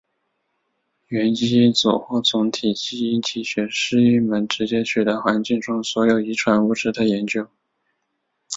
[1.09, 7.47] 元基因组或总体基因体学是一门直接取得环境中所有遗传物质的研究。